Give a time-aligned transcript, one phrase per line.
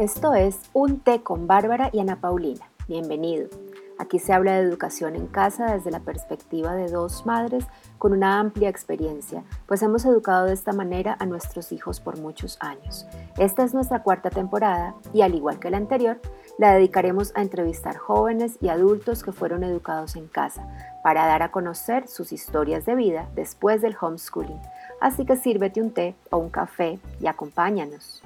[0.00, 2.70] Esto es Un té con Bárbara y Ana Paulina.
[2.88, 3.50] Bienvenido.
[3.98, 7.66] Aquí se habla de educación en casa desde la perspectiva de dos madres
[7.98, 12.56] con una amplia experiencia, pues hemos educado de esta manera a nuestros hijos por muchos
[12.60, 13.06] años.
[13.36, 16.18] Esta es nuestra cuarta temporada y al igual que la anterior,
[16.56, 20.66] la dedicaremos a entrevistar jóvenes y adultos que fueron educados en casa
[21.04, 24.62] para dar a conocer sus historias de vida después del homeschooling.
[25.02, 28.22] Así que sírvete un té o un café y acompáñanos.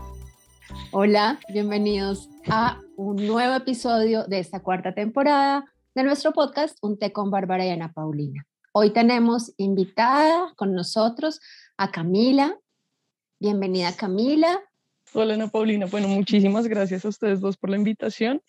[0.96, 7.10] Hola, bienvenidos a un nuevo episodio de esta cuarta temporada de nuestro podcast Un té
[7.10, 8.46] con Bárbara y Ana Paulina.
[8.70, 11.40] Hoy tenemos invitada con nosotros
[11.76, 12.56] a Camila.
[13.40, 14.60] Bienvenida Camila.
[15.14, 18.40] Hola Ana Paulina, bueno, muchísimas gracias a ustedes dos por la invitación.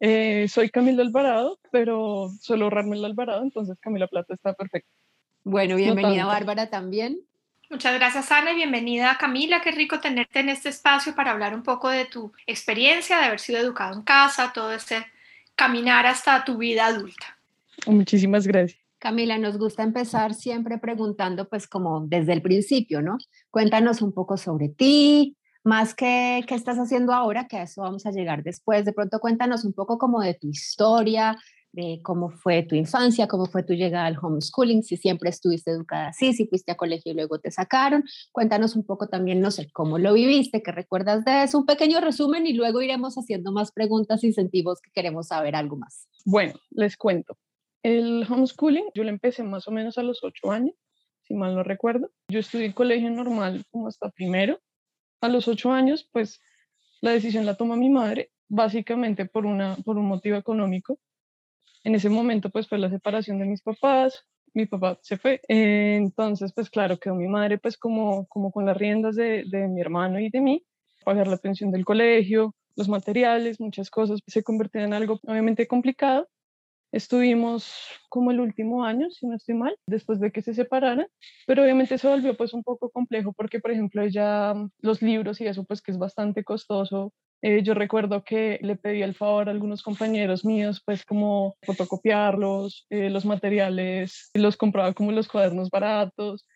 [0.00, 4.90] Eh, soy Camila Alvarado, pero suelo ahorrarme el Alvarado, entonces Camila Plata está perfecto.
[5.44, 7.20] Bueno, bienvenida Bárbara también.
[7.72, 9.62] Muchas gracias, Ana, y bienvenida Camila.
[9.62, 13.40] Qué rico tenerte en este espacio para hablar un poco de tu experiencia, de haber
[13.40, 15.06] sido educado en casa, todo este
[15.54, 17.38] caminar hasta tu vida adulta.
[17.86, 18.78] Muchísimas gracias.
[18.98, 23.16] Camila, nos gusta empezar siempre preguntando, pues como desde el principio, ¿no?
[23.50, 28.04] Cuéntanos un poco sobre ti, más que qué estás haciendo ahora, que a eso vamos
[28.04, 28.84] a llegar después.
[28.84, 31.38] De pronto cuéntanos un poco como de tu historia,
[31.72, 36.08] de cómo fue tu infancia, cómo fue tu llegada al homeschooling, si siempre estuviste educada
[36.08, 38.04] así, si fuiste a colegio y luego te sacaron.
[38.30, 42.00] Cuéntanos un poco también, no sé, cómo lo viviste, qué recuerdas de eso, un pequeño
[42.00, 46.08] resumen y luego iremos haciendo más preguntas y sentimos que queremos saber algo más.
[46.26, 47.38] Bueno, les cuento.
[47.82, 50.74] El homeschooling yo lo empecé más o menos a los ocho años,
[51.22, 52.10] si mal no recuerdo.
[52.28, 54.60] Yo estudié en colegio normal como hasta primero.
[55.22, 56.40] A los ocho años, pues
[57.00, 60.98] la decisión la toma mi madre, básicamente por, una, por un motivo económico
[61.84, 66.52] en ese momento pues fue la separación de mis papás, mi papá se fue, entonces
[66.54, 70.20] pues claro, quedó mi madre pues como, como con las riendas de, de mi hermano
[70.20, 70.64] y de mí,
[71.04, 76.28] pagar la pensión del colegio, los materiales, muchas cosas, se convirtió en algo obviamente complicado.
[76.92, 77.74] Estuvimos
[78.10, 81.06] como el último año, si no estoy mal, después de que se separaran,
[81.46, 85.46] pero obviamente se volvió pues un poco complejo porque, por ejemplo, ya los libros y
[85.46, 89.52] eso pues que es bastante costoso, eh, yo recuerdo que le pedí el favor a
[89.52, 96.46] algunos compañeros míos, pues como fotocopiarlos, eh, los materiales, los compraba como los cuadernos baratos,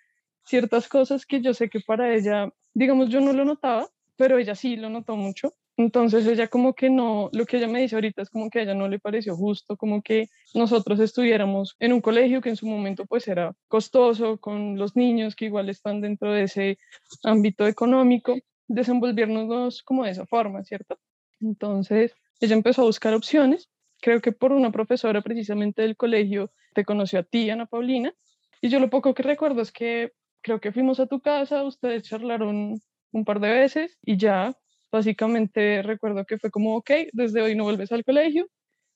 [0.44, 4.54] ciertas cosas que yo sé que para ella, digamos, yo no lo notaba, pero ella
[4.54, 5.52] sí lo notó mucho.
[5.76, 8.62] Entonces ella como que no, lo que ella me dice ahorita es como que a
[8.62, 12.66] ella no le pareció justo, como que nosotros estuviéramos en un colegio que en su
[12.66, 16.78] momento pues era costoso, con los niños que igual están dentro de ese
[17.24, 18.36] ámbito económico
[18.68, 20.98] desenvolvernos como de esa forma, ¿cierto?
[21.40, 23.68] Entonces, ella empezó a buscar opciones.
[24.00, 28.14] Creo que por una profesora precisamente del colegio te conoció a ti, Ana Paulina,
[28.60, 30.12] y yo lo poco que recuerdo es que
[30.42, 32.80] creo que fuimos a tu casa, ustedes charlaron
[33.12, 34.56] un par de veces y ya,
[34.92, 38.46] básicamente recuerdo que fue como, ok, desde hoy no vuelves al colegio.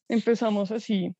[0.08, 1.14] Empezamos así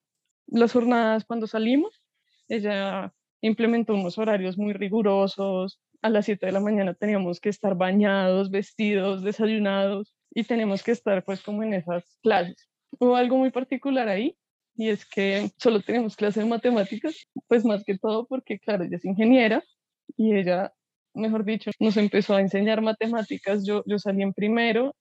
[0.46, 2.02] las jornadas cuando salimos.
[2.48, 7.74] Ella implementó unos horarios muy rigurosos, a las 7 de la mañana teníamos que estar
[7.76, 12.68] bañados, vestidos, desayunados y tenemos que estar pues como en esas clases.
[12.98, 14.36] Hubo algo muy particular ahí
[14.74, 17.14] y es que solo tenemos clase de matemáticas,
[17.48, 19.62] pues más que todo porque claro, ella es ingeniera
[20.16, 20.72] y ella,
[21.14, 23.66] mejor dicho, nos empezó a enseñar matemáticas.
[23.66, 24.96] Yo, yo salí en primero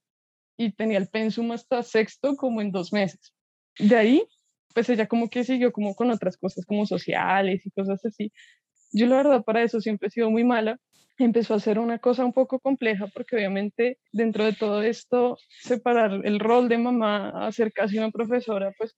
[0.58, 3.34] y tenía el pensum hasta sexto como en dos meses.
[3.80, 4.24] De ahí,
[4.74, 8.32] pues ella como que siguió como con otras cosas como sociales y cosas así.
[8.92, 10.78] Yo la verdad para eso siempre he sido muy mala
[11.24, 16.22] empezó a ser una cosa un poco compleja porque obviamente dentro de todo esto, separar
[16.24, 18.96] el rol de mamá a ser casi una profesora, pues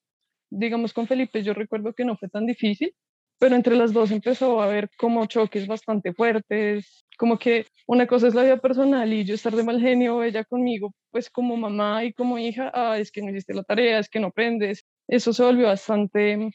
[0.49, 2.93] digamos con Felipe yo recuerdo que no fue tan difícil,
[3.39, 8.27] pero entre las dos empezó a haber como choques bastante fuertes, como que una cosa
[8.27, 12.03] es la vida personal y yo estar de mal genio, ella conmigo, pues como mamá
[12.05, 15.33] y como hija, ah, es que no hiciste la tarea, es que no aprendes, eso
[15.33, 16.51] se volvió bastante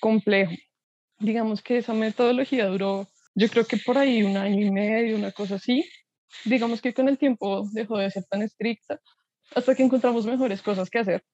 [0.00, 0.52] complejo.
[1.18, 5.30] Digamos que esa metodología duró yo creo que por ahí un año y medio, una
[5.30, 5.88] cosa así.
[6.44, 9.00] Digamos que con el tiempo dejó de ser tan estricta
[9.54, 11.24] hasta que encontramos mejores cosas que hacer.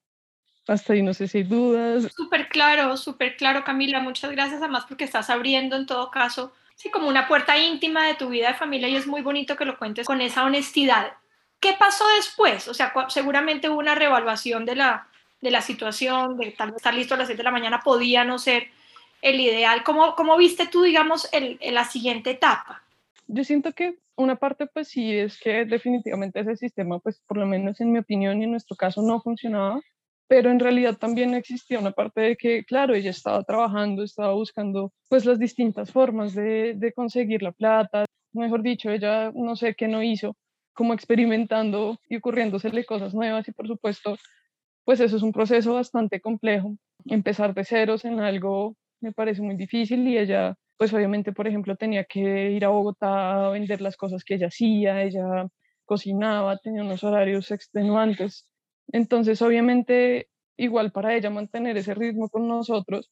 [0.68, 2.12] Hasta ahí no sé si hay dudas.
[2.14, 4.00] Súper claro, súper claro, Camila.
[4.00, 8.14] Muchas gracias además porque estás abriendo en todo caso, sí, como una puerta íntima de
[8.14, 11.14] tu vida de familia y es muy bonito que lo cuentes con esa honestidad.
[11.58, 12.68] ¿Qué pasó después?
[12.68, 15.08] O sea, seguramente hubo una reevaluación de la,
[15.40, 18.24] de la situación, de tal vez estar listo a las 7 de la mañana podía
[18.24, 18.68] no ser
[19.24, 19.82] el ideal?
[19.84, 22.82] ¿Cómo, cómo viste tú, digamos, el, la siguiente etapa?
[23.26, 27.46] Yo siento que una parte, pues sí, es que definitivamente ese sistema, pues por lo
[27.46, 29.80] menos en mi opinión y en nuestro caso, no funcionaba,
[30.28, 34.92] pero en realidad también existía una parte de que, claro, ella estaba trabajando, estaba buscando
[35.08, 39.88] pues las distintas formas de, de conseguir la plata, mejor dicho, ella no sé qué
[39.88, 40.36] no hizo
[40.74, 44.18] como experimentando y ocurriéndosele cosas nuevas y por supuesto,
[44.84, 46.76] pues eso es un proceso bastante complejo.
[47.06, 51.76] Empezar de ceros en algo me parece muy difícil y ella, pues obviamente, por ejemplo,
[51.76, 55.48] tenía que ir a Bogotá a vender las cosas que ella hacía, ella
[55.86, 58.46] cocinaba, tenía unos horarios extenuantes.
[58.92, 63.10] Entonces, obviamente, igual para ella mantener ese ritmo con nosotros,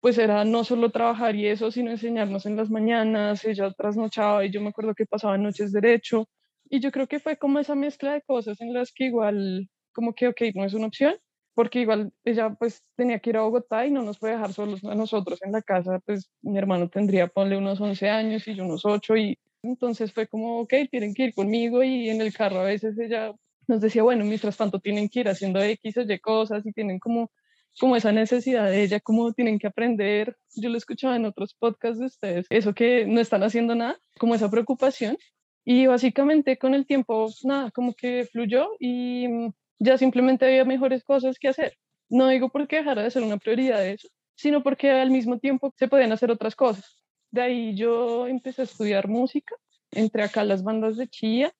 [0.00, 4.50] pues era no solo trabajar y eso, sino enseñarnos en las mañanas, ella trasnochaba y
[4.50, 6.28] yo me acuerdo que pasaba noches derecho.
[6.70, 10.14] Y yo creo que fue como esa mezcla de cosas en las que igual, como
[10.14, 11.16] que, ok, no es una opción,
[11.60, 14.82] porque igual ella pues tenía que ir a Bogotá y no nos puede dejar solos
[14.82, 18.64] a nosotros en la casa, pues mi hermano tendría, ponle unos 11 años y yo
[18.64, 22.60] unos 8 y entonces fue como, ok, tienen que ir conmigo y en el carro
[22.60, 23.34] a veces ella
[23.68, 26.98] nos decía, bueno, mientras tanto tienen que ir haciendo X o Y cosas y tienen
[26.98, 27.30] como,
[27.78, 30.38] como esa necesidad de ella, como tienen que aprender.
[30.56, 34.34] Yo lo escuchaba en otros podcasts de ustedes, eso que no están haciendo nada, como
[34.34, 35.18] esa preocupación.
[35.66, 41.02] Y básicamente con el tiempo, nada, como que fluyó y mm, ya simplemente había mejores
[41.02, 41.74] cosas que hacer.
[42.08, 45.88] No digo porque dejara de ser una prioridad eso, sino porque al mismo tiempo se
[45.88, 47.02] podían hacer otras cosas.
[47.32, 49.56] De ahí yo empecé a estudiar música,
[49.90, 51.52] entré acá a las bandas de Chía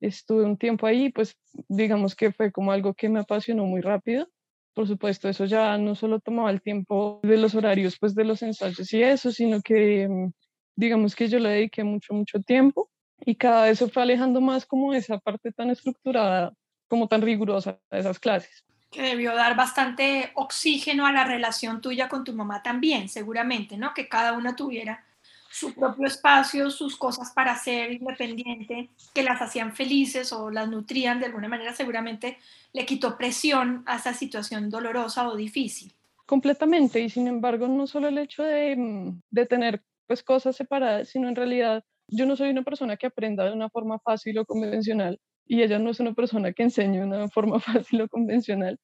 [0.00, 1.36] estuve un tiempo ahí, pues
[1.68, 4.28] digamos que fue como algo que me apasionó muy rápido.
[4.74, 8.42] Por supuesto, eso ya no solo tomaba el tiempo de los horarios, pues de los
[8.42, 10.32] ensayos y eso, sino que mm,
[10.76, 12.90] digamos que yo le dediqué mucho, mucho tiempo
[13.20, 16.52] y cada vez se fue alejando más como esa parte tan estructurada,
[16.90, 18.64] como tan rigurosa esas clases.
[18.90, 23.94] Que debió dar bastante oxígeno a la relación tuya con tu mamá también, seguramente, ¿no?
[23.94, 25.04] Que cada una tuviera
[25.52, 31.20] su propio espacio, sus cosas para ser independiente, que las hacían felices o las nutrían
[31.20, 32.38] de alguna manera, seguramente
[32.72, 35.92] le quitó presión a esa situación dolorosa o difícil.
[36.26, 41.08] Completamente, y sin embargo, no solo el hecho de, mm, de tener pues cosas separadas,
[41.08, 44.44] sino en realidad yo no soy una persona que aprenda de una forma fácil o
[44.44, 47.58] convencional, y ella no es una persona que enseñe de una forma
[47.88, 48.78] fácil o convencional.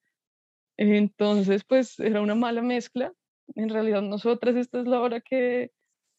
[0.77, 3.13] Entonces, pues era una mala mezcla.
[3.55, 5.71] En realidad, nosotras, esta es la hora que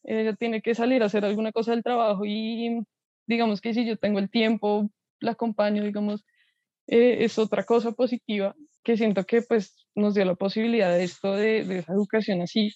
[0.04, 2.80] ella tiene que salir a hacer alguna cosa del trabajo y
[3.26, 4.90] digamos que si yo tengo el tiempo,
[5.20, 6.24] la acompaño, digamos,
[6.86, 11.34] eh, es otra cosa positiva que siento que pues nos dio la posibilidad de esto,
[11.34, 12.72] de, de, esa educación así,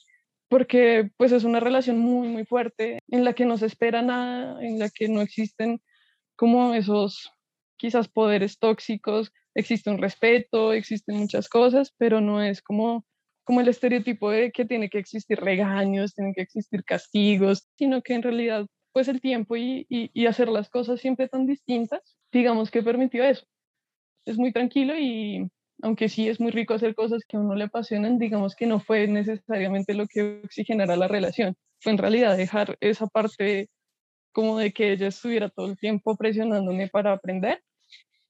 [0.48, 4.62] porque pues es una relación muy, muy fuerte en la que no se espera nada,
[4.62, 5.80] en la que no existen
[6.36, 7.32] como esos
[7.82, 13.04] quizás poderes tóxicos, existe un respeto, existen muchas cosas, pero no es como
[13.44, 18.14] como el estereotipo de que tiene que existir regaños, tienen que existir castigos, sino que
[18.14, 22.00] en realidad pues el tiempo y, y, hacer las cosas siempre tan distintas,
[22.30, 23.44] digamos que permitió eso.
[24.26, 25.50] Es muy tranquilo y
[25.82, 28.78] aunque sí es muy rico hacer cosas que a uno le apasionan, digamos que no
[28.78, 31.56] fue necesariamente lo que oxigenara la relación.
[31.80, 33.68] Fue en realidad dejar esa parte
[34.32, 37.60] como de que ella estuviera todo el tiempo presionándome para aprender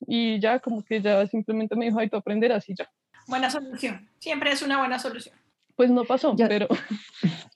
[0.07, 2.91] y ya como que ya simplemente me dijo, ay, tú aprenderás y ya.
[3.27, 4.09] Buena solución.
[4.19, 5.35] Siempre es una buena solución.
[5.77, 6.69] Pues no pasó, pero...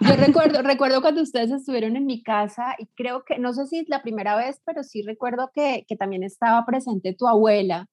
[0.00, 3.78] Yo recuerdo, recuerdo cuando ustedes estuvieron en mi casa y creo que, no sé si
[3.78, 7.86] es la primera vez, pero sí recuerdo que, que también estaba presente tu abuela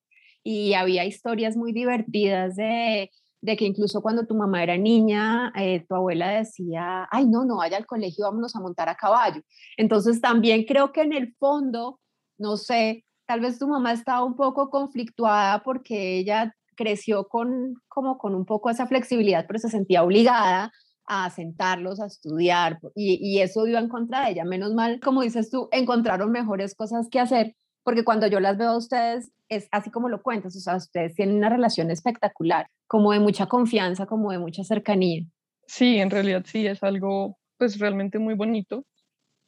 [0.44, 3.12] y había historias muy divertidas de,
[3.42, 7.58] de que incluso cuando tu mamá era niña, eh, tu abuela decía, ay, no, no
[7.58, 9.42] vaya al colegio, vámonos a montar a caballo.
[9.76, 12.00] Entonces también creo que en el fondo,
[12.38, 18.18] no sé, tal vez tu mamá estaba un poco conflictuada porque ella creció con, como
[18.18, 20.72] con un poco esa flexibilidad, pero se sentía obligada
[21.06, 24.46] a sentarlos, a estudiar, y, eso iba en contra de ella.
[24.46, 28.72] Menos mal, como dices tú, encontraron mejores cosas que hacer, porque cuando yo las veo
[28.72, 33.14] a ustedes, es así como lo cuentas, o sea, ustedes tienen una relación espectacular, como
[33.14, 35.24] de mucha confianza, como de mucha cercanía.
[35.66, 38.86] Sí, en realidad sí, es algo pues realmente muy bonito.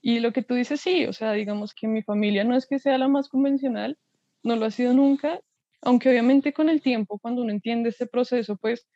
[0.01, 2.79] Y lo que tú dices, sí, o sea, digamos que mi familia no es que
[2.79, 3.97] sea la más convencional,
[4.43, 5.41] no lo ha sido nunca,
[5.81, 8.87] aunque obviamente con el tiempo, cuando uno entiende este proceso, pues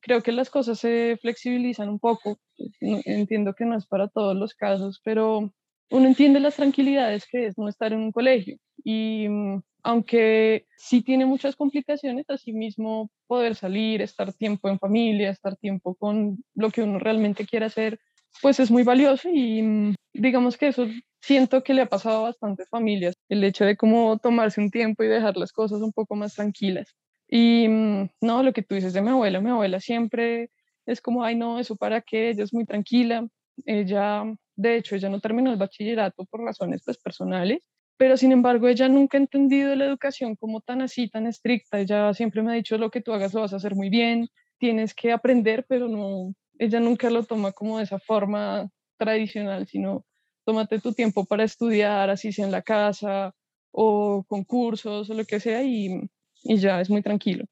[0.00, 2.38] creo que las cosas se flexibilizan un poco.
[2.80, 5.52] Entiendo que no es para todos los casos, pero
[5.90, 8.58] uno entiende las tranquilidades que es no estar en un colegio.
[8.84, 15.56] Y mm, aunque sí tiene muchas complicaciones, asimismo poder salir, estar tiempo en familia, estar
[15.56, 18.00] tiempo con lo que uno realmente quiere hacer,
[18.40, 20.86] pues es muy valioso y mm, digamos que eso
[21.20, 25.04] siento que le ha pasado a bastantes familias, el hecho de cómo tomarse un tiempo
[25.04, 26.94] y dejar las cosas un poco más tranquilas.
[27.28, 30.50] Y mm, no, lo que tú dices de mi abuela, mi abuela siempre
[30.86, 33.26] es como, ay no, eso para qué, ella es muy tranquila,
[33.64, 34.24] ella,
[34.56, 37.60] de hecho, ella no terminó el bachillerato por razones pues personales,
[37.96, 42.12] pero sin embargo ella nunca ha entendido la educación como tan así, tan estricta, ella
[42.14, 44.94] siempre me ha dicho lo que tú hagas lo vas a hacer muy bien, tienes
[44.94, 50.04] que aprender, pero no, ella nunca lo toma como de esa forma tradicional, sino
[50.44, 53.34] tómate tu tiempo para estudiar, así sea en la casa,
[53.72, 56.08] o concursos o lo que sea y,
[56.44, 57.44] y ya es muy tranquilo.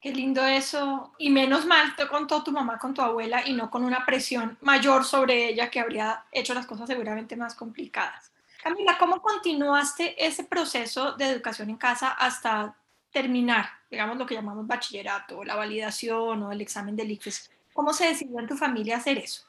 [0.00, 1.12] Qué lindo eso.
[1.18, 4.58] Y menos mal te contó tu mamá con tu abuela y no con una presión
[4.62, 8.32] mayor sobre ella que habría hecho las cosas seguramente más complicadas.
[8.62, 12.74] Camila, ¿cómo continuaste ese proceso de educación en casa hasta
[13.12, 17.59] terminar, digamos, lo que llamamos bachillerato, la validación o el examen del ICFES?
[17.72, 19.42] ¿Cómo se decidió en tu familia hacer eso?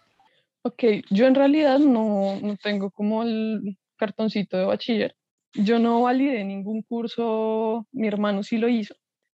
[0.63, 5.15] Ok, yo en realidad no, no tengo como el cartoncito de bachiller.
[5.53, 8.95] Yo no validé ningún curso, mi hermano sí lo hizo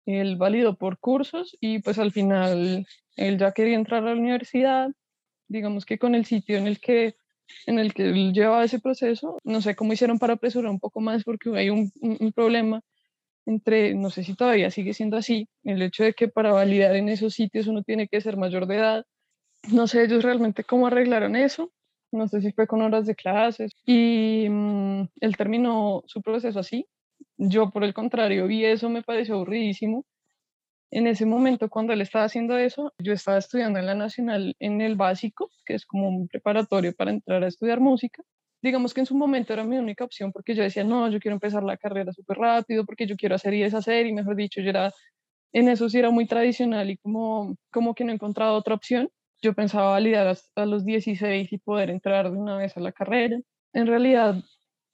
[0.06, 2.86] él validó por cursos y pues al final
[3.16, 4.90] él ya quería entrar a la universidad,
[5.48, 7.14] digamos que con el sitio en el que
[7.66, 11.00] en el que él llevaba ese proceso, no sé cómo hicieron para apresurar un poco
[11.00, 12.80] más porque hay un, un, problema
[13.46, 17.08] entre, no sé si todavía sigue siendo así, el hecho de que para validar en
[17.08, 19.04] esos sitios uno tiene que ser mayor de edad.
[19.72, 21.72] No sé ellos realmente cómo arreglaron eso,
[22.12, 26.86] no sé si fue con horas de clases y mm, él terminó su proceso así,
[27.36, 30.04] yo, por el contrario, vi eso, me pareció aburridísimo.
[30.90, 34.80] En ese momento, cuando él estaba haciendo eso, yo estaba estudiando en la Nacional en
[34.80, 38.22] el básico, que es como un preparatorio para entrar a estudiar música.
[38.62, 41.34] Digamos que en su momento era mi única opción porque yo decía, no, yo quiero
[41.34, 44.70] empezar la carrera súper rápido, porque yo quiero hacer y deshacer, y mejor dicho, yo
[44.70, 44.92] era,
[45.52, 49.10] en eso sí era muy tradicional y como, como que no encontraba otra opción.
[49.42, 53.38] Yo pensaba validar a los 16 y poder entrar de una vez a la carrera.
[53.72, 54.36] En realidad,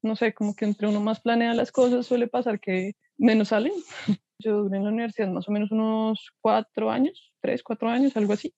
[0.03, 3.73] no sé, como que entre uno más planea las cosas suele pasar que menos salen.
[4.39, 8.33] Yo duré en la universidad más o menos unos cuatro años, tres, cuatro años, algo
[8.33, 8.55] así.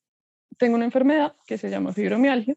[0.58, 2.54] Tengo una enfermedad que se llama fibromialgia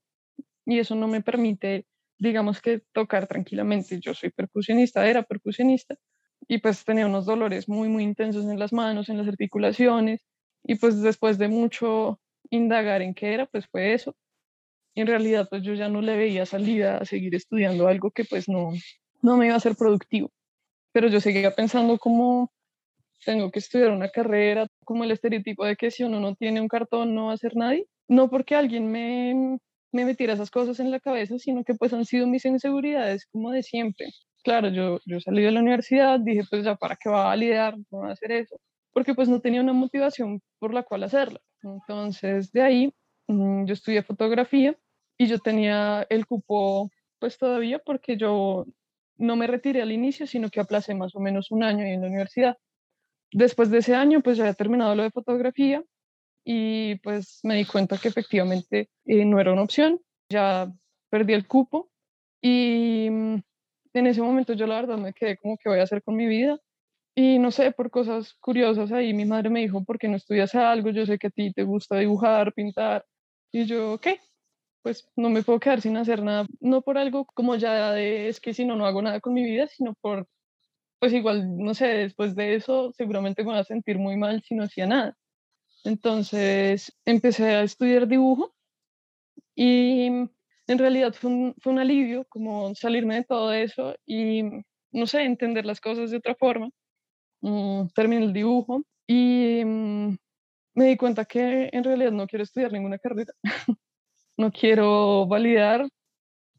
[0.65, 1.85] y eso no me permite,
[2.17, 3.99] digamos que tocar tranquilamente.
[3.99, 5.95] Yo soy percusionista, era percusionista
[6.47, 10.21] y pues tenía unos dolores muy, muy intensos en las manos, en las articulaciones
[10.63, 14.15] y pues después de mucho indagar en qué era, pues fue eso
[14.95, 18.47] en realidad pues yo ya no le veía salida a seguir estudiando algo que pues
[18.47, 18.71] no,
[19.21, 20.31] no me iba a ser productivo.
[20.91, 22.51] Pero yo seguía pensando como
[23.25, 26.67] tengo que estudiar una carrera, como el estereotipo de que si uno no tiene un
[26.67, 27.87] cartón no va a ser nadie.
[28.07, 29.57] No porque alguien me,
[29.93, 33.51] me metiera esas cosas en la cabeza, sino que pues han sido mis inseguridades como
[33.51, 34.07] de siempre.
[34.43, 37.77] Claro, yo, yo salí de la universidad, dije pues ya para qué va a validar,
[37.91, 38.59] no va a hacer eso,
[38.91, 41.39] porque pues no tenía una motivación por la cual hacerla.
[41.61, 42.93] Entonces de ahí
[43.27, 44.77] mm, yo estudié fotografía
[45.17, 48.65] y yo tenía el cupo pues todavía porque yo
[49.17, 52.07] no me retiré al inicio, sino que aplacé más o menos un año en la
[52.07, 52.57] universidad.
[53.31, 55.83] Después de ese año, pues ya había terminado lo de fotografía
[56.45, 60.71] y pues me di cuenta que efectivamente eh, no era una opción, ya
[61.09, 61.89] perdí el cupo
[62.41, 63.35] y mm,
[63.93, 66.27] en ese momento yo la verdad me quedé como que voy a hacer con mi
[66.27, 66.59] vida
[67.15, 70.55] y no sé, por cosas curiosas ahí mi madre me dijo, ¿por qué no estudias
[70.55, 70.89] algo?
[70.91, 73.05] Yo sé que a ti te gusta dibujar, pintar
[73.51, 74.19] y yo, ¿qué?
[74.83, 78.39] pues no me puedo quedar sin hacer nada, no por algo como ya de es
[78.41, 80.27] que si no, no hago nada con mi vida, sino por,
[80.99, 84.55] pues igual, no sé, después de eso seguramente me voy a sentir muy mal si
[84.55, 85.17] no hacía nada.
[85.83, 88.55] Entonces empecé a estudiar dibujo
[89.55, 90.07] y
[90.67, 94.43] en realidad fue un, fue un alivio como salirme de todo eso y,
[94.91, 96.69] no sé, entender las cosas de otra forma.
[97.41, 100.17] Mm, terminé el dibujo y mm,
[100.75, 103.33] me di cuenta que en realidad no quiero estudiar ninguna carrera.
[104.37, 105.87] no quiero validar,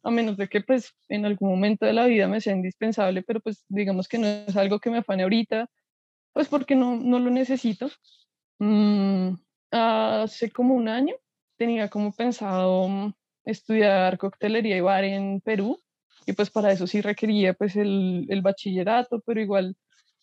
[0.02, 3.40] a menos de que pues en algún momento de la vida me sea indispensable, pero
[3.40, 5.68] pues digamos que no es algo que me afane ahorita,
[6.32, 7.90] pues porque no, no lo necesito.
[8.58, 9.34] Mm,
[9.70, 11.14] hace como un año
[11.56, 15.82] tenía como pensado estudiar coctelería y bar en Perú,
[16.26, 19.76] y pues para eso sí requería pues el, el bachillerato, pero igual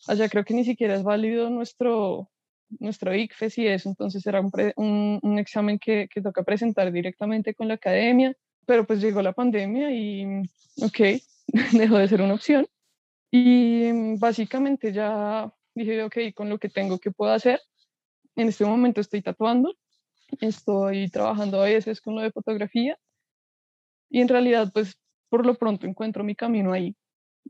[0.08, 2.32] allá creo que ni siquiera es válido nuestro,
[2.80, 7.68] nuestro ICFES y eso, entonces era un, un, examen que, que, toca presentar directamente con
[7.68, 8.36] la academia,
[8.66, 10.26] pero pues llegó la pandemia y,
[10.82, 11.22] ok,
[11.74, 12.68] dejó de ser una opción.
[13.32, 17.62] Y básicamente ya dije, ok, con lo que tengo, ¿qué puedo hacer?
[18.36, 19.76] En este momento estoy tatuando,
[20.40, 22.98] estoy trabajando a veces con lo de fotografía
[24.10, 24.98] y en realidad pues
[25.30, 26.96] por lo pronto encuentro mi camino ahí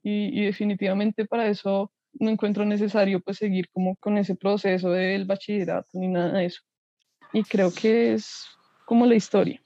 [0.04, 5.90] y, definitivamente para eso no encuentro necesario pues seguir como con ese proceso del bachillerato
[5.94, 6.62] ni nada de eso.
[7.34, 8.46] Y creo que es
[8.86, 9.62] como la historia.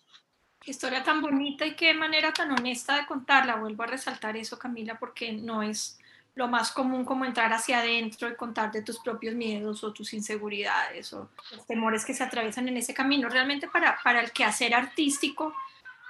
[0.60, 3.56] Qué historia tan bonita y qué manera tan honesta de contarla.
[3.56, 6.00] Vuelvo a resaltar eso, Camila, porque no es
[6.36, 10.14] lo más común como entrar hacia adentro y contar de tus propios miedos o tus
[10.14, 13.30] inseguridades o los temores que se atraviesan en ese camino.
[13.30, 15.56] Realmente para, para el quehacer artístico,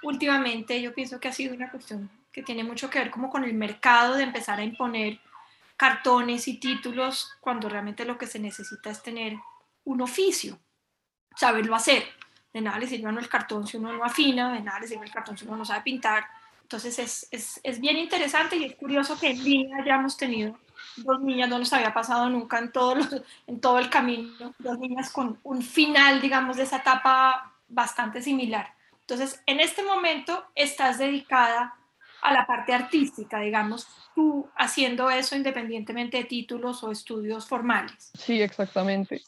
[0.01, 3.44] últimamente yo pienso que ha sido una cuestión que tiene mucho que ver como con
[3.44, 5.20] el mercado de empezar a imponer
[5.77, 9.38] cartones y títulos cuando realmente lo que se necesita es tener
[9.84, 10.60] un oficio,
[11.36, 12.03] saberlo hacer.
[12.51, 15.05] De nada le sirve a el cartón si uno no afina, de nada le sirve
[15.05, 16.25] el cartón si uno no sabe pintar,
[16.66, 20.58] Entonces es, es, es, bien interesante y es curioso que en línea hayamos tenido
[20.96, 22.96] dos niñas, no nos había pasado nunca en todo,
[23.48, 28.74] en todo el camino, dos niñas con un final, digamos, de esa etapa bastante similar.
[29.02, 31.76] Entonces, en este momento estás dedicada
[32.24, 38.12] a la parte artística, digamos, tú haciendo eso independientemente de títulos o estudios formales.
[38.18, 39.22] Sí, exactamente.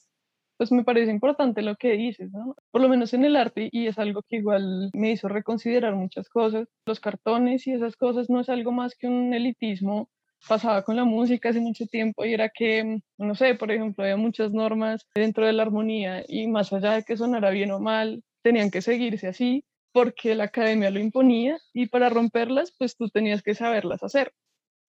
[0.60, 2.56] Pues me parece importante lo que dices, ¿no?
[2.72, 6.30] Por lo menos en el arte, y es algo que igual me hizo reconsiderar muchas
[6.30, 6.68] cosas.
[6.88, 10.10] Los cartones y esas cosas no es algo más que un elitismo
[10.48, 14.18] pasaba con la música hace mucho tiempo y era que, no sé, por ejemplo, había
[14.18, 18.24] muchas normas dentro de la armonía y más allá de que sonara bien o mal,
[18.44, 23.42] tenían que seguirse así porque la academia lo imponía y para romperlas, pues tú tenías
[23.42, 24.34] que saberlas hacer,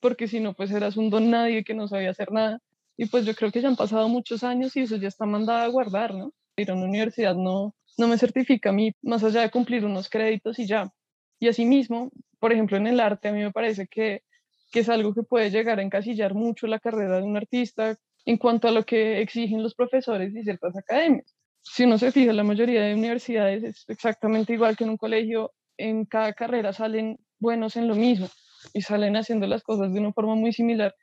[0.00, 2.60] porque si no, pues eras un don nadie que no sabía hacer nada.
[2.98, 5.60] Y pues yo creo que ya han pasado muchos años y eso ya está mandado
[5.60, 6.32] a guardar, ¿no?
[6.58, 10.10] Ir a una universidad no, no me certifica a mí más allá de cumplir unos
[10.10, 10.92] créditos y ya.
[11.40, 14.22] Y asimismo, por ejemplo, en el arte a mí me parece que
[14.70, 18.36] que es algo que puede llegar a encasillar mucho la carrera de un artista en
[18.36, 21.34] cuanto a lo que exigen los profesores y ciertas academias.
[21.62, 25.52] Si uno se fija, la mayoría de universidades es exactamente igual que en un colegio,
[25.76, 28.28] en cada carrera salen buenos en lo mismo
[28.74, 30.94] y salen haciendo las cosas de una forma muy similar.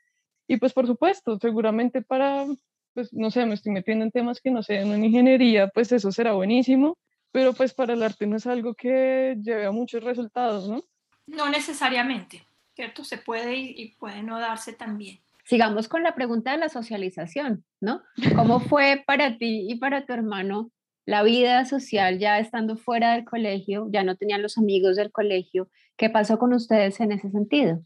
[0.47, 2.45] Y pues por supuesto, seguramente para,
[2.93, 5.91] pues no sé, me estoy metiendo en temas que no sé, en una ingeniería, pues
[5.91, 6.97] eso será buenísimo,
[7.31, 10.83] pero pues para el arte no es algo que lleve a muchos resultados, ¿no?
[11.27, 12.45] No necesariamente.
[12.75, 13.03] ¿cierto?
[13.03, 15.19] Se puede y, puede no darse también.
[15.45, 18.01] Sigamos con la pregunta de la socialización, ¿no?
[18.35, 20.71] ¿Cómo fue para ti y para tu hermano
[21.05, 23.87] la vida social ya estando fuera del colegio?
[23.91, 25.69] Ya no tenían los amigos del colegio.
[25.97, 27.81] ¿Qué pasó con ustedes en ese sentido?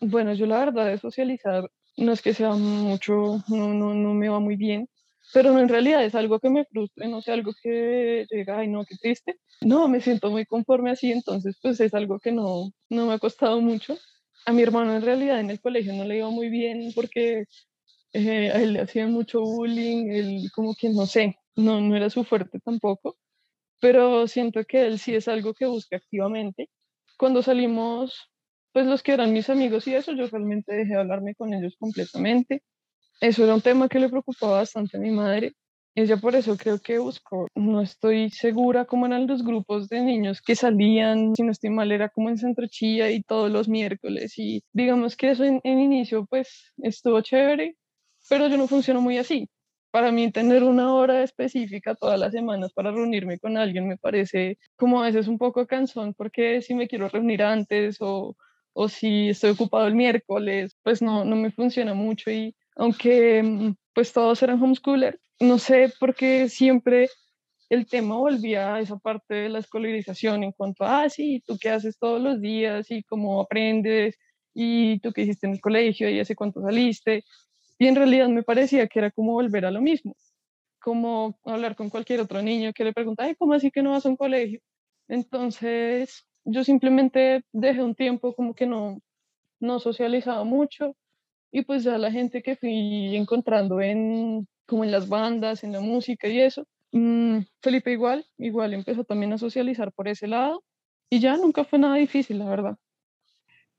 [0.00, 4.28] Bueno, yo la verdad de socializar no es que sea mucho, no, no, no me
[4.28, 4.88] va muy bien,
[5.32, 8.84] pero en realidad es algo que me frustra, no sé, algo que llega, ay no,
[8.84, 9.36] qué triste.
[9.60, 13.18] No, me siento muy conforme así, entonces pues es algo que no, no me ha
[13.18, 13.96] costado mucho
[14.46, 17.44] a mi hermano en realidad en el colegio no le iba muy bien porque
[18.12, 22.10] eh, a él le hacían mucho bullying, él como que no sé, no, no era
[22.10, 23.16] su fuerte tampoco,
[23.80, 26.68] pero siento que él sí es algo que busca activamente.
[27.18, 28.30] Cuando salimos,
[28.72, 31.76] pues los que eran mis amigos y eso, yo realmente dejé de hablarme con ellos
[31.78, 32.62] completamente.
[33.20, 35.54] Eso era un tema que le preocupaba bastante a mi madre
[35.94, 40.40] ella por eso creo que buscó, no estoy segura cómo eran los grupos de niños
[40.40, 44.38] que salían, si no estoy mal, era como en Centro y todos los miércoles.
[44.38, 47.76] Y digamos que eso en, inicio pues estuvo chévere,
[48.28, 49.48] pero yo no funciono muy así.
[49.90, 54.58] Para mí tener una hora específica todas las semanas para reunirme con alguien me parece
[54.76, 58.34] como a veces un poco cansón porque si me quiero reunir antes o,
[58.72, 63.74] o si estoy ocupado el miércoles, pues no, no me funciona mucho y aunque mm,
[63.94, 67.08] pues todos eran homeschooler, no sé por qué siempre
[67.68, 71.56] el tema volvía a esa parte de la escolarización en cuanto a, ah, sí, tú
[71.60, 74.18] qué haces todos los días y cómo aprendes
[74.54, 77.24] y tú qué hiciste en el colegio y hace cuánto saliste.
[77.78, 80.14] Y en realidad me parecía que era como volver a lo mismo,
[80.80, 84.10] como hablar con cualquier otro niño que le pregunta, ¿cómo así que no vas a
[84.10, 84.60] un colegio?
[85.08, 89.00] Entonces yo simplemente dejé un tiempo como que no,
[89.60, 90.96] no socializaba mucho
[91.52, 95.80] y pues ya la gente que fui encontrando en como en las bandas, en la
[95.80, 96.66] música y eso.
[96.92, 100.64] Mm, Felipe igual, igual empezó también a socializar por ese lado
[101.10, 102.78] y ya nunca fue nada difícil, la verdad.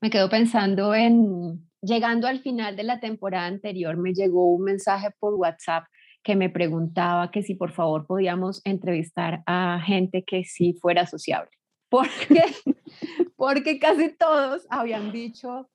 [0.00, 5.08] Me quedo pensando en, llegando al final de la temporada anterior, me llegó un mensaje
[5.18, 5.84] por WhatsApp
[6.22, 11.50] que me preguntaba que si por favor podíamos entrevistar a gente que sí fuera sociable.
[11.94, 12.42] Porque,
[13.36, 15.68] porque casi todos habían dicho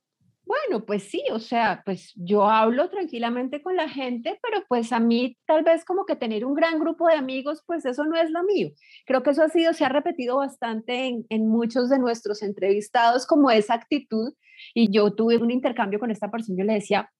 [0.50, 5.00] bueno, pues sí, o sea, pues yo hablo tranquilamente con la gente, pero pues a
[5.00, 8.32] mí tal vez como que tener un gran grupo de amigos, pues eso no es
[8.32, 8.72] lo mío.
[9.06, 13.28] Creo que eso ha sido, se ha repetido bastante en, en muchos de nuestros entrevistados
[13.28, 14.34] como esa actitud.
[14.74, 17.12] Y yo tuve un intercambio con esta persona, yo le decía,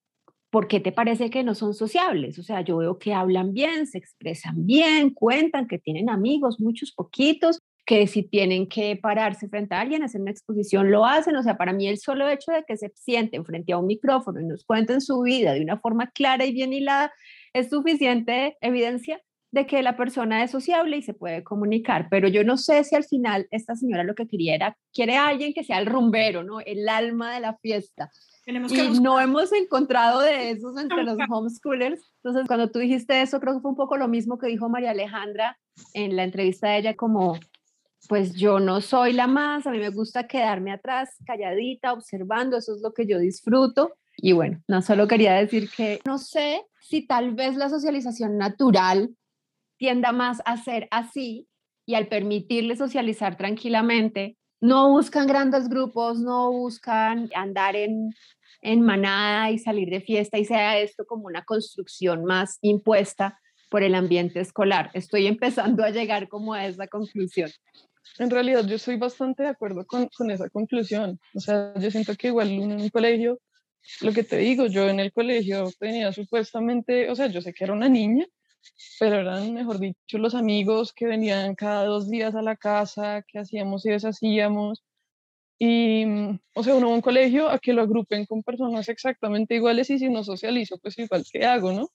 [0.50, 2.40] ¿por qué te parece que no son sociables?
[2.40, 6.92] O sea, yo veo que hablan bien, se expresan bien, cuentan que tienen amigos, muchos
[6.92, 11.36] poquitos, que si tienen que pararse frente a alguien, hacer una exposición, lo hacen.
[11.36, 14.40] O sea, para mí el solo hecho de que se sienten frente a un micrófono
[14.40, 17.12] y nos cuenten su vida de una forma clara y bien hilada
[17.52, 22.44] es suficiente evidencia de que la persona es sociable y se puede comunicar, pero yo
[22.44, 25.64] no sé si al final esta señora lo que quería era, quiere a alguien que
[25.64, 26.60] sea el rumbero, ¿no?
[26.60, 28.12] El alma de la fiesta.
[28.46, 32.00] Tenemos que y no hemos encontrado de esos entre los homeschoolers.
[32.24, 34.92] Entonces, cuando tú dijiste eso, creo que fue un poco lo mismo que dijo María
[34.92, 35.58] Alejandra
[35.96, 37.40] en la entrevista de ella, como
[38.10, 42.74] pues yo no soy la más, a mí me gusta quedarme atrás, calladita, observando, eso
[42.76, 43.94] es lo que yo disfruto.
[44.18, 49.12] Y bueno, no solo quería decir que no sé si tal vez la socialización natural
[49.78, 51.48] tienda más a ser así
[51.86, 58.10] y al permitirle socializar tranquilamente, no buscan grandes grupos, no buscan andar en,
[58.64, 63.84] en manada y salir de fiesta y sea esto como una construcción más impuesta por
[63.84, 64.90] el ambiente escolar.
[64.96, 67.52] Estoy empezando a llegar como a esa conclusión.
[68.18, 71.20] En realidad yo estoy bastante de acuerdo con, con esa conclusión.
[71.34, 73.40] O sea, yo siento que igual uno en un colegio,
[74.02, 77.64] lo que te digo, yo en el colegio tenía supuestamente, o sea, yo sé que
[77.64, 78.26] era una niña,
[79.00, 83.40] pero eran, mejor dicho, los amigos que venían cada dos días a la casa, que
[83.40, 84.84] hacíamos y deshacíamos.
[85.58, 88.90] Y, mm, o sea, uno va a un colegio a que lo agrupen con personas
[88.90, 91.90] exactamente iguales y si no socializo, pues igual que hago, ¿no?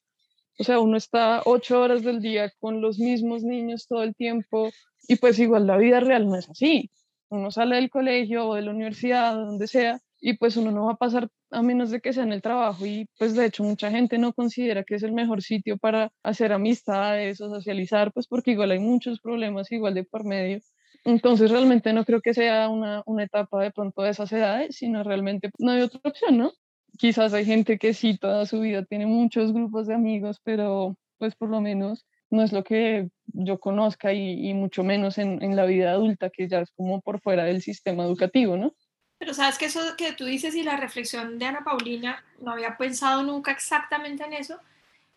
[0.59, 4.71] O sea, uno está ocho horas del día con los mismos niños todo el tiempo
[5.09, 6.91] y pues igual la vida real no es así.
[7.29, 10.93] Uno sale del colegio o de la universidad, donde sea, y pues uno no va
[10.93, 13.91] a pasar a menos de que sea en el trabajo y pues de hecho mucha
[13.91, 18.53] gente no considera que es el mejor sitio para hacer amistades o socializar, pues porque
[18.53, 20.61] igual hay muchos problemas igual de por medio.
[21.05, 25.03] Entonces realmente no creo que sea una, una etapa de pronto de esas edades, sino
[25.03, 26.53] realmente no hay otra opción, ¿no?
[26.99, 31.35] Quizás hay gente que sí toda su vida tiene muchos grupos de amigos, pero pues
[31.35, 35.57] por lo menos no es lo que yo conozca y, y mucho menos en, en
[35.57, 38.75] la vida adulta, que ya es como por fuera del sistema educativo, ¿no?
[39.19, 42.77] Pero sabes que eso que tú dices y la reflexión de Ana Paulina, no había
[42.77, 44.59] pensado nunca exactamente en eso,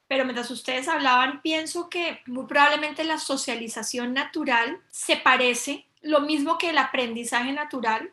[0.07, 6.57] pero mientras ustedes hablaban, pienso que muy probablemente la socialización natural se parece, lo mismo
[6.57, 8.11] que el aprendizaje natural,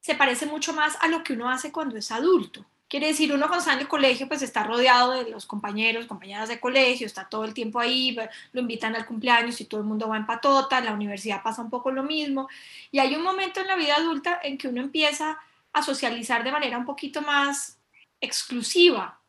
[0.00, 2.64] se parece mucho más a lo que uno hace cuando es adulto.
[2.88, 6.48] Quiere decir, uno cuando está en el colegio, pues está rodeado de los compañeros, compañeras
[6.48, 8.16] de colegio, está todo el tiempo ahí,
[8.52, 11.60] lo invitan al cumpleaños y todo el mundo va en patota, en la universidad pasa
[11.60, 12.48] un poco lo mismo.
[12.90, 15.38] Y hay un momento en la vida adulta en que uno empieza
[15.74, 17.78] a socializar de manera un poquito más
[18.22, 19.20] exclusiva,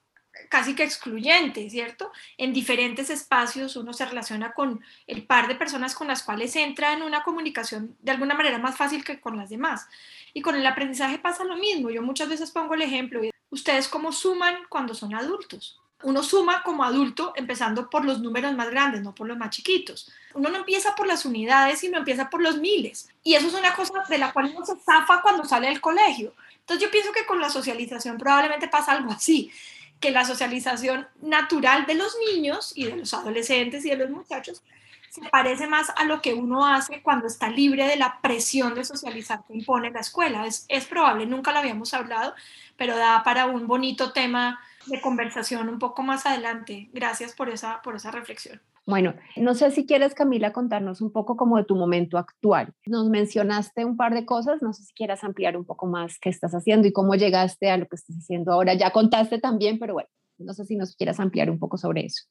[0.50, 2.14] casi que excluyente, ¿cierto?
[2.38, 6.94] En diferentes espacios uno se relaciona con el par de personas con las cuales entra
[6.94, 9.88] en una comunicación de alguna manera más fácil que con las demás.
[10.34, 11.90] Y con el aprendizaje pasa lo mismo.
[11.90, 13.20] Yo muchas veces pongo el ejemplo,
[13.52, 15.80] ¿Ustedes cómo suman cuando son adultos?
[16.02, 20.10] Uno suma como adulto empezando por los números más grandes, no por los más chiquitos.
[20.34, 23.10] Uno no empieza por las unidades, sino empieza por los miles.
[23.22, 26.34] Y eso es una cosa de la cual uno se zafa cuando sale del colegio.
[26.60, 29.52] Entonces yo pienso que con la socialización probablemente pasa algo así,
[30.00, 34.64] que la socialización natural de los niños y de los adolescentes y de los muchachos
[35.10, 38.86] se parece más a lo que uno hace cuando está libre de la presión de
[38.86, 40.46] socializar que impone la escuela.
[40.46, 42.36] Es, es probable, nunca lo habíamos hablado,
[42.80, 46.90] pero da para un bonito tema de conversación un poco más adelante.
[46.94, 48.62] Gracias por esa, por esa reflexión.
[48.86, 52.74] Bueno, no sé si quieres, Camila, contarnos un poco como de tu momento actual.
[52.88, 56.30] Nos mencionaste un par de cosas, no sé si quieras ampliar un poco más qué
[56.30, 58.74] estás haciendo y cómo llegaste a lo que estás haciendo ahora.
[58.74, 62.24] Ya contaste también, pero bueno, no sé si nos quieras ampliar un poco sobre eso.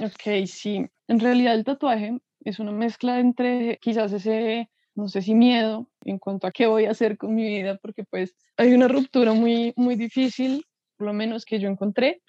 [0.00, 0.86] Ok, sí.
[1.08, 6.18] En realidad el tatuaje es una mezcla entre quizás ese no sé si miedo en
[6.18, 9.72] cuanto a qué voy a hacer con mi vida, porque pues hay una ruptura muy,
[9.76, 10.64] muy difícil,
[10.96, 12.22] por lo menos que yo encontré,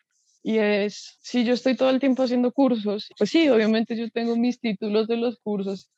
[0.43, 4.35] y es, si yo estoy todo el tiempo haciendo cursos, pues sí, obviamente yo tengo
[4.35, 5.89] mis títulos de los cursos,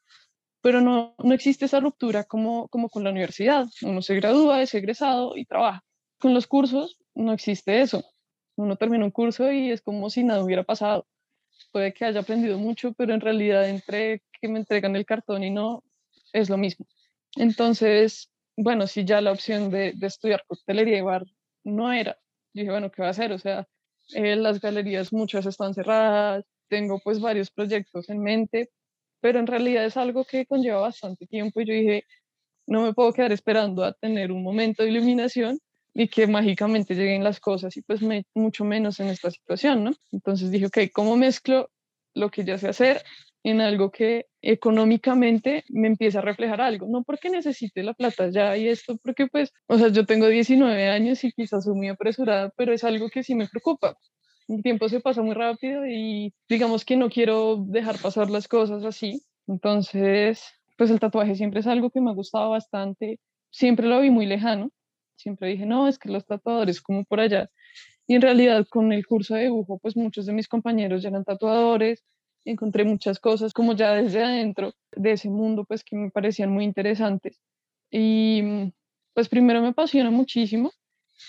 [0.62, 3.68] pero no, no existe esa ruptura como, como con la universidad.
[3.82, 5.84] Uno se gradúa, es egresado y trabaja.
[6.20, 8.04] Con los cursos no existe eso.
[8.56, 11.06] Uno termina un curso y es como si nada hubiera pasado.
[11.72, 15.50] Puede que haya aprendido mucho, pero en realidad entre que me entregan el cartón y
[15.50, 15.84] no,
[16.34, 16.86] es lo mismo.
[17.36, 21.26] Entonces, bueno, si ya la opción de, estudiar coctelería y bar
[21.64, 22.18] no era,
[22.54, 23.32] dije, bueno, ¿qué va a hacer?
[23.32, 23.68] O sea,
[24.14, 28.70] eh, las galerías muchas están cerradas, tengo pues varios proyectos en mente,
[29.22, 32.06] pero en realidad es algo que conlleva bastante tiempo y yo dije,
[32.68, 35.60] no me puedo quedar esperando a tener un momento de iluminación
[35.94, 38.02] y que mágicamente lleguen las cosas y pues
[38.34, 39.92] mucho menos en esta situación, ¿no?
[40.12, 41.70] Entonces dije, ok, ¿cómo mezclo
[42.16, 43.04] lo que ya sé hacer
[43.44, 48.56] en algo que económicamente me empieza a reflejar algo, no porque necesite la plata ya
[48.58, 52.52] y esto, porque pues, o sea, yo tengo 19 años y quizás soy muy apresurada,
[52.56, 53.98] pero es algo que sí me preocupa.
[54.48, 58.84] El tiempo se pasa muy rápido y digamos que no quiero dejar pasar las cosas
[58.84, 59.22] así.
[59.48, 60.44] Entonces,
[60.78, 63.20] pues el tatuaje siempre es algo que me ha gustado bastante,
[63.52, 64.72] siempre lo vi muy lejano,
[65.16, 67.50] siempre dije, no, es que los tatuadores como por allá.
[68.08, 71.24] Y en realidad con el curso de dibujo, pues muchos de mis compañeros ya eran
[71.24, 72.04] tatuadores,
[72.46, 76.64] encontré muchas cosas como ya desde adentro de ese mundo pues que me parecían muy
[76.64, 77.40] interesantes.
[77.90, 78.72] Y mm,
[79.14, 80.72] pues primero me apasiona muchísimo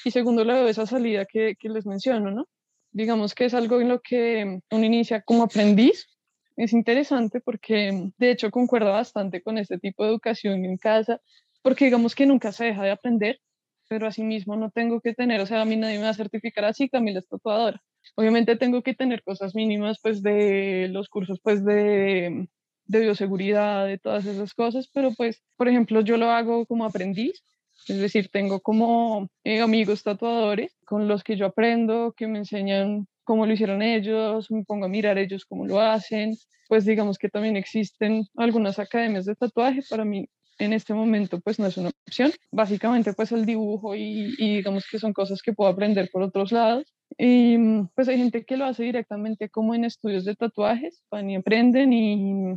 [0.04, 2.48] y segundo le veo esa salida que, que les menciono, ¿no?
[2.90, 6.06] Digamos que es algo en lo que uno inicia como aprendiz.
[6.56, 11.20] Es interesante porque de hecho concuerda bastante con este tipo de educación en casa,
[11.62, 13.40] porque digamos que nunca se deja de aprender,
[13.88, 16.64] pero asimismo no tengo que tener, o sea, a mí nadie me va a certificar
[16.64, 17.82] así, Camila es tatuadora
[18.16, 22.48] Obviamente tengo que tener cosas mínimas, pues, de los cursos, pues, de
[22.86, 27.42] de bioseguridad, de todas esas cosas, pero pues, por ejemplo, yo lo hago como aprendiz,
[27.88, 33.06] es decir, tengo como eh, amigos tatuadores con los que yo aprendo, que me enseñan
[33.24, 36.36] cómo lo hicieron ellos, me pongo a mirar ellos cómo lo hacen,
[36.68, 40.26] pues digamos que también existen algunas academias de tatuaje, para mí
[40.58, 44.84] en este momento pues no es una opción, básicamente pues el dibujo y, y digamos
[44.90, 47.56] que son cosas que puedo aprender por otros lados, y
[47.94, 51.92] pues hay gente que lo hace directamente como en estudios de tatuajes, van y aprenden
[51.92, 52.56] y,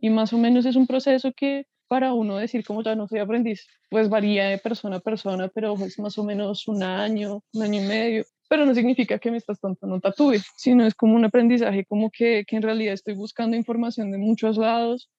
[0.00, 3.20] y más o menos es un proceso que para uno decir como ya no soy
[3.20, 7.62] aprendiz, pues varía de persona a persona, pero es más o menos un año, un
[7.62, 11.14] año y medio, pero no significa que me estás tanto no tatúe, sino es como
[11.14, 15.10] un aprendizaje como que, que en realidad estoy buscando información de muchos lados,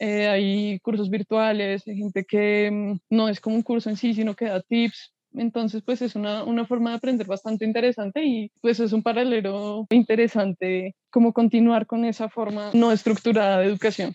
[0.00, 4.14] eh, hay cursos virtuales, hay gente que mm, no es como un curso en sí,
[4.14, 8.50] sino que da tips, entonces, pues es una, una, forma de aprender bastante interesante y
[8.60, 14.12] pues es un paralelo interesante como continuar con esa forma no estructurada de educación.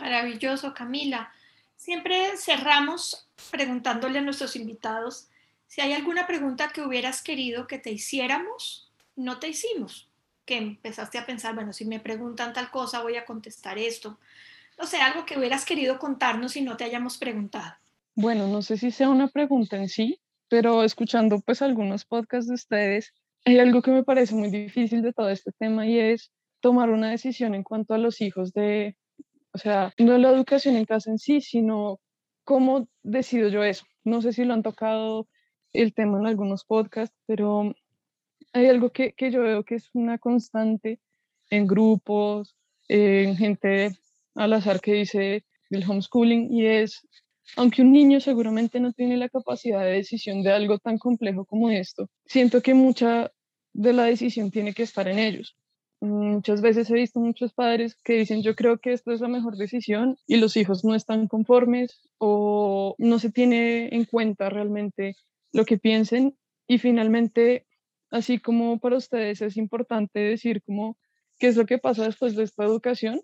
[0.00, 1.30] Maravilloso, Camila.
[1.76, 5.28] Siempre cerramos preguntándole a nuestros invitados
[5.68, 10.08] si hay alguna pregunta que hubieras querido que te hiciéramos, no te hicimos,
[10.44, 14.18] que empezaste a pensar, bueno, si me preguntan tal cosa, voy a contestar esto.
[14.78, 17.74] No sé, algo que hubieras querido contarnos y no te hayamos preguntado.
[18.14, 22.54] Bueno, no sé si sea una pregunta en sí, pero escuchando pues algunos podcasts de
[22.54, 23.12] ustedes,
[23.44, 27.10] hay algo que me parece muy difícil de todo este tema y es tomar una
[27.10, 28.96] decisión en cuanto a los hijos de,
[29.52, 32.00] o sea, no la educación en casa en sí, sino
[32.44, 33.84] cómo decido yo eso.
[34.04, 35.28] No sé si lo han tocado
[35.72, 37.74] el tema en algunos podcasts, pero
[38.52, 41.00] hay algo que, que yo veo que es una constante
[41.50, 42.56] en grupos,
[42.88, 43.92] en gente
[44.36, 47.02] al azar que dice el homeschooling y es
[47.56, 51.70] aunque un niño seguramente no tiene la capacidad de decisión de algo tan complejo como
[51.70, 53.30] esto, siento que mucha
[53.72, 55.56] de la decisión tiene que estar en ellos.
[56.00, 59.56] Muchas veces he visto muchos padres que dicen yo creo que esto es la mejor
[59.56, 65.16] decisión y los hijos no están conformes o no se tiene en cuenta realmente
[65.52, 67.66] lo que piensen y finalmente,
[68.10, 70.98] así como para ustedes es importante decir como
[71.38, 73.20] qué es lo que pasa después de esta educación,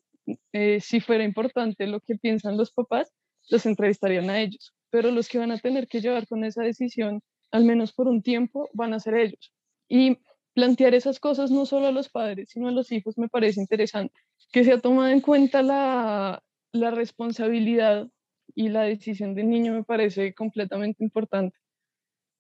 [0.53, 3.13] eh, si fuera importante lo que piensan los papás,
[3.51, 7.21] los entrevistarían a ellos, pero los que van a tener que llevar con esa decisión,
[7.51, 9.53] al menos por un tiempo, van a ser ellos.
[9.89, 10.19] Y
[10.55, 14.15] plantear esas cosas no solo a los padres, sino a los hijos me parece interesante.
[14.53, 18.09] Que se ha tomado en cuenta la, la responsabilidad
[18.55, 21.57] y la decisión del niño me parece completamente importante.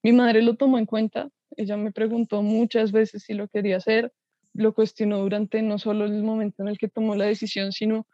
[0.03, 4.12] Mi madre lo tomó en cuenta, ella me preguntó muchas veces si lo quería hacer,
[4.54, 8.06] lo cuestionó durante no solo el momento en el que tomó la decisión, sino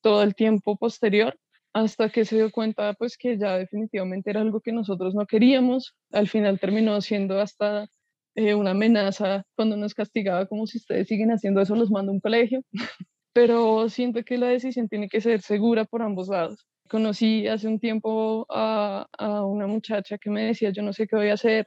[0.00, 1.38] todo el tiempo posterior
[1.74, 5.94] hasta que se dio cuenta pues que ya definitivamente era algo que nosotros no queríamos.
[6.12, 7.88] Al final terminó siendo hasta
[8.36, 12.14] eh, una amenaza cuando nos castigaba como si ustedes siguen haciendo eso los mando a
[12.14, 12.62] un colegio.
[13.32, 16.64] Pero siento que la decisión tiene que ser segura por ambos lados.
[16.88, 21.16] Conocí hace un tiempo a, a una muchacha que me decía yo no sé qué
[21.16, 21.66] voy a hacer,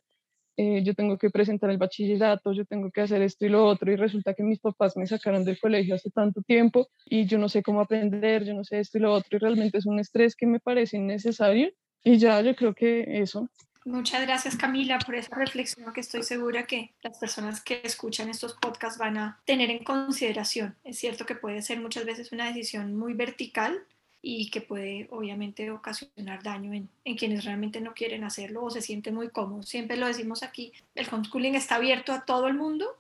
[0.58, 3.92] eh, yo tengo que presentar el bachillerato, yo tengo que hacer esto y lo otro,
[3.92, 7.48] y resulta que mis papás me sacaron del colegio hace tanto tiempo y yo no
[7.48, 10.36] sé cómo aprender, yo no sé esto y lo otro, y realmente es un estrés
[10.36, 11.72] que me parece innecesario.
[12.04, 13.50] Y ya yo creo que eso.
[13.88, 18.54] Muchas gracias Camila por esa reflexión que estoy segura que las personas que escuchan estos
[18.54, 20.76] podcasts van a tener en consideración.
[20.84, 23.80] Es cierto que puede ser muchas veces una decisión muy vertical,
[24.30, 28.82] y que puede obviamente ocasionar daño en, en, quienes realmente no quieren hacerlo o se
[28.82, 29.70] sienten muy cómodos.
[29.70, 32.98] Siempre lo decimos aquí, el homeschooling está abierto a todo el mundo,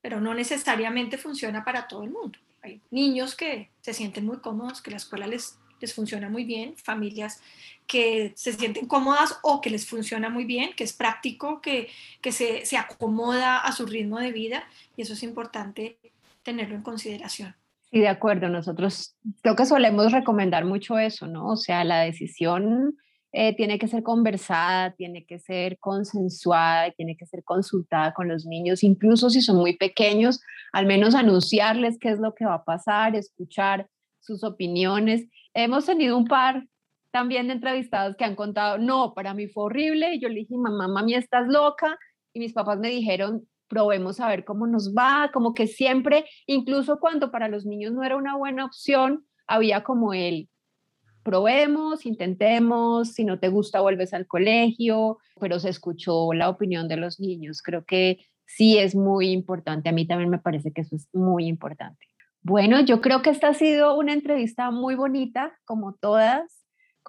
[0.00, 2.38] pero no necesariamente funciona para todo el mundo.
[2.62, 6.74] Hay niños que se sienten muy cómodos, que la escuela les, les funciona muy bien,
[6.78, 7.42] familias
[7.86, 11.90] que se sienten cómodas o que les funciona muy bien, que es práctico, que,
[12.22, 14.66] que se, se acomoda a su ritmo de vida
[14.96, 15.98] y eso es importante
[16.42, 17.54] tenerlo en consideración.
[17.90, 18.48] Sí, de acuerdo.
[18.48, 21.48] Nosotros creo que solemos recomendar mucho eso, ¿no?
[21.48, 22.96] O sea, la decisión
[23.32, 28.44] eh, tiene que ser conversada, tiene que ser consensuada, tiene que ser consultada con los
[28.44, 30.40] niños, incluso si son muy pequeños,
[30.72, 33.88] al menos anunciarles qué es lo que va a pasar, escuchar
[34.20, 35.28] sus opiniones.
[35.54, 36.66] Hemos tenido un par
[37.12, 40.56] también de entrevistados que han contado, no, para mí fue horrible, y yo le dije,
[40.56, 41.98] mamá, mami, estás loca,
[42.32, 46.98] y mis papás me dijeron, probemos a ver cómo nos va, como que siempre, incluso
[46.98, 50.50] cuando para los niños no era una buena opción, había como el,
[51.22, 56.96] probemos, intentemos, si no te gusta vuelves al colegio, pero se escuchó la opinión de
[56.96, 57.62] los niños.
[57.62, 61.46] Creo que sí es muy importante, a mí también me parece que eso es muy
[61.46, 62.06] importante.
[62.42, 66.59] Bueno, yo creo que esta ha sido una entrevista muy bonita, como todas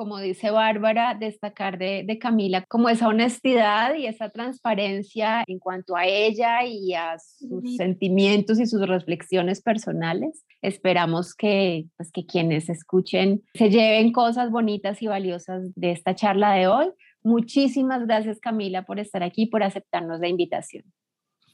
[0.02, 5.96] como dice Bárbara, destacar de, de, Camila como esa honestidad y esa transparencia en cuanto
[5.96, 10.44] a ella y a sus sentimientos y sus reflexiones personales.
[10.64, 16.54] Esperamos que, pues, que quienes escuchen se lleven cosas bonitas y valiosas de esta charla
[16.54, 16.88] de hoy.
[17.22, 20.84] Muchísimas gracias Camila por estar aquí, por aceptarnos la invitación.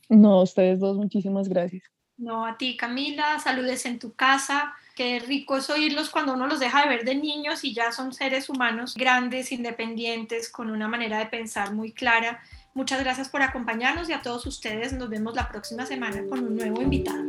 [0.07, 1.83] No, ustedes dos, muchísimas gracias.
[2.17, 4.73] No, a ti Camila, saludes en tu casa.
[4.95, 8.13] Qué rico es oírlos cuando uno los deja de ver de niños y ya son
[8.13, 12.41] seres humanos grandes, independientes, con una manera de pensar muy clara.
[12.73, 16.55] Muchas gracias por acompañarnos y a todos ustedes nos vemos la próxima semana con un
[16.55, 17.23] nuevo invitado.